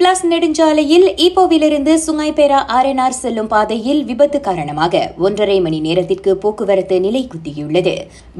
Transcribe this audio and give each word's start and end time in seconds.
Plus 0.00 0.22
நெடுஞ்சாலையில் 0.30 1.04
ஈப்போவிலிருந்து 1.24 1.92
சுங்கைபேரா 2.06 2.58
RNR 2.76 3.14
செல்லும் 3.18 3.48
பாதையில் 3.52 4.00
விபத்து 4.04 4.38
காரணமாக 4.40 4.94
ஒன்றரை 5.26 5.56
மணி 5.60 5.78
நேரத்திற்கு 5.80 6.36
போக்குவரத்து 6.42 6.96
நிலை 7.00 7.22
குத்தியுள்ளது. 7.30 7.94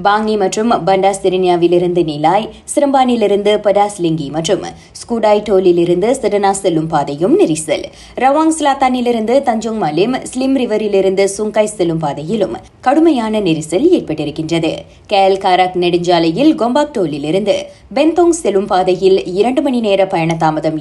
பாங்கி 0.07 0.35
மற்றும் 0.43 0.73
பண்டா 0.89 1.13
சிரினியாவிலிருந்து 1.23 2.03
நிலாய் 2.11 2.49
சிரம்பானிலிருந்து 2.73 3.55
படாஸ்லிங்கி 3.67 4.27
மற்றும் 4.37 4.67
ஸ்கூடாய் 5.01 5.43
டோலிலிருந்து 5.49 6.11
சிடனா 6.21 6.51
செல்லும் 6.61 6.91
பாதையும் 6.93 7.35
நெரிசல். 7.41 7.87
ரவாங் 8.25 8.55
ஸ்லாத்தானிலிருந்து 8.59 9.37
தஞ்சோங் 9.49 9.81
மலிம் 9.85 10.17
ஸ்லிம் 10.33 10.59
ரிவரிலிருந்து 10.63 11.27
சுங்காய் 11.37 11.73
செல்லும் 11.77 12.03
பாதையிலும் 12.05 12.55
கடுமையான 12.81 13.41
நெரிசல் 13.49 13.89
ஏற்பட்டிருக்கின்றது. 13.99 14.75
கேல் 15.15 15.41
காராக் 15.47 15.81
நெடுஞ்சாலையில் 15.87 16.53
கொம்பாக் 16.61 16.95
டோலிலிருந்து 16.99 17.57
பென்தோங் 17.95 18.37
செல்லும் 18.43 18.71
பாதையில் 18.75 19.19
இரண்டு 19.41 19.61
மணி 19.63 19.81
நேர 19.89 20.07
பயண 20.07 20.33
தாமதம் 20.45 20.79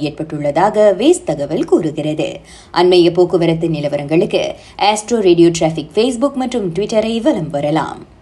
வருவதாக 0.66 1.04
வேஸ் 1.04 1.24
தகவல் 1.24 1.64
கூறுகிறது. 1.64 2.40
அண்மைய 2.72 3.12
போக்குவரத்து 3.12 3.68
நிலவரங்களுக்கு 3.68 4.54
ஆஸ்ட்ரோ 4.78 5.18
ரேடியோ 5.20 5.48
டிராபிக் 5.52 5.90
ஃபேஸ்புக் 5.94 6.34
மற்றும் 6.34 6.72
ட்விட்டரை 6.72 7.22
வலம் 7.22 7.50
வரலாம். 7.50 8.14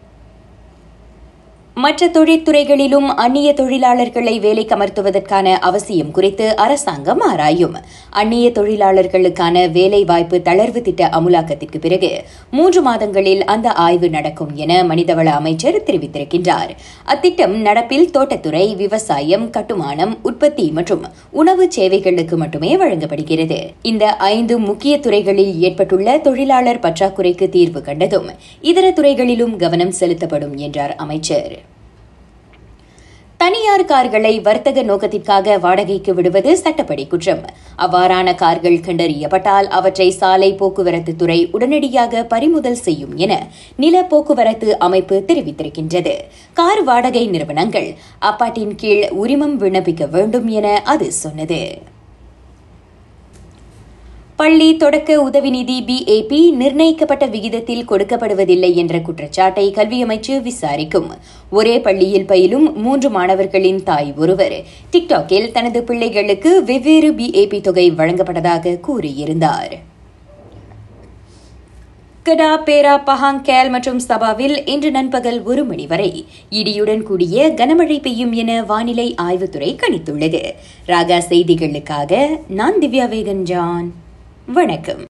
மற்ற 1.85 2.07
தொழிற்துறைகளிலும் 2.07 3.07
அந்நிய 3.23 3.49
தொழிலாளர்களை 3.57 4.35
வேலை 4.41 4.65
கமர்த்துவதற்கான 4.67 5.47
அவசியம் 5.69 6.13
குறித்து 6.17 6.47
அரசாங்கம் 6.57 7.23
ஆராயும். 7.31 7.75
அந்நிய 8.21 8.47
தொழிலாளர்களுக்கான 8.51 9.65
வேலைவாய்ப்பு 9.73 10.37
தளர்வு 10.45 10.81
திட்ட 10.83 11.09
அமுலாக்கத்திற்கு 11.19 11.79
பிறகு 11.81 12.11
மூன்று 12.51 12.83
மாதங்களில் 12.83 13.43
அந்த 13.55 13.73
ஆய்வு 13.87 14.11
நடக்கும் 14.11 14.53
என 14.55 14.79
மனிதவள 14.85 15.27
அமைச்சர் 15.41 15.79
தெரிவித்திருக்கின்றார். 15.83 16.73
அத்திட்டம் 17.15 17.57
நடப்பில் 17.67 18.09
தோட்டத்துறை 18.17 18.65
விவசாயம் 18.77 19.51
கட்டுமானம் 19.51 20.15
உற்பத்தி 20.23 20.69
மற்றும் 20.79 21.05
உணவு 21.43 21.67
சேவைகளுக்கு 21.71 22.39
மட்டுமே 22.45 22.73
வழங்கப்படுகிறது. 22.77 23.61
இந்த 23.83 24.17
ஐந்து 24.17 24.57
முக்கிய 24.69 24.95
துறைகளில் 25.01 25.55
ஏற்பட்டுள்ள 25.61 26.19
தொழிலாளர் 26.19 26.85
பற்றாக்குறைக்கு 26.87 27.49
தீர்வு 27.49 27.83
கண்டதும் 27.83 28.31
இதர 28.73 28.87
துறைகளிலும் 28.91 29.57
கவனம் 29.57 29.97
செலுத்தப்படும் 30.01 30.57
என்றார் 30.67 30.97
அமைச்சர். 31.07 31.55
தனியார் 33.45 33.85
கார்களை 33.85 34.41
வர்த்தக 34.41 34.83
நோக்கத்திற்காக 34.83 35.57
வாடகைக்கு 35.59 36.15
விடுவது 36.15 36.57
சட்டப்படி 36.59 37.07
குற்றம். 37.07 37.43
அவ்வாறான 37.79 38.35
கார்கள் 38.35 38.79
கண்டறியப்பட்டால் 38.79 39.69
அவற்றை 39.79 40.11
சாலை 40.11 40.55
போக்குவரத்து 40.55 41.17
துறை 41.17 41.49
உடனடியாக 41.53 42.23
பறிமுதல் 42.23 42.81
செய்யும் 42.87 43.17
என 43.17 43.47
நில 43.77 44.03
போக்குவரத்து 44.03 44.79
அமைப்பு 44.79 45.25
தெரிவித்திருக்கின்றது. 45.29 46.15
கார் 46.53 46.85
வாடகை 46.85 47.27
நிறுவனங்கள் 47.27 47.95
அப்பாட்டின் 48.21 48.75
கீழ் 48.75 49.09
உரிமம் 49.11 49.59
விண்ணப்பிக்க 49.61 50.11
வேண்டும் 50.11 50.49
என 50.49 50.81
அது 50.85 51.13
சொன்னது. 51.13 51.83
பள்ளி 54.37 54.77
தொடக்க 54.77 55.23
உதவி 55.23 55.51
நிதி 55.51 55.77
பிஏபி 55.89 56.39
நிர்ணயிக்கப்பட்ட 56.61 57.27
விகிதத்தில் 57.27 57.87
கொடுக்கப்படுவதில்லை 57.91 58.71
என்ற 58.75 58.95
குற்றச்சாட்டை 58.99 59.71
கல்வி 59.71 59.99
அமைச்சு 60.05 60.35
விசாரிக்கும். 60.43 61.11
ஒரே 61.51 61.75
பள்ளியில் 61.81 62.27
பயிலும் 62.27 62.67
மூன்று 62.77 63.11
மாணவர்களின் 63.11 63.83
தாய் 63.83 64.13
ஒருவர். 64.17 64.57
டிக்டாக்கில் 64.93 65.51
தனது 65.53 65.83
பிள்ளைகளுக்கு 65.83 66.65
வெவ்வேறு 66.65 67.11
பிஏபி 67.13 67.61
தொகை 67.61 67.87
வழங்கப்பட்டதாக 67.91 68.77
கூறியிருந்தார். 68.89 69.75
கடா 72.27 72.53
பேரா 72.67 72.93
பஹாங் 73.09 73.43
கேல் 73.49 73.71
மற்றும் 73.71 74.01
சபாவில் 74.09 74.57
இன்று 74.75 74.91
நண்பகல் 74.91 75.43
ஒரு 75.43 75.65
மணி 75.65 75.87
வரை 75.87 76.13
இடியுடன் 76.51 77.03
கூடிய 77.03 77.49
கனமழை 77.59 77.99
பெய்யும் 78.01 78.33
என 78.33 78.63
வானிலை 78.63 79.15
ஆய்வுத்துறை 79.23 79.73
கணித்துள்ளது. 79.83 80.43
ராகா 80.87 81.21
செய்திகளுக்காக 81.33 82.25
நான் 82.61 82.81
திவ்யா 82.81 83.09
வேகன் 83.15 83.45
ஜான் 83.51 83.91
வணக்கம் 84.48 85.04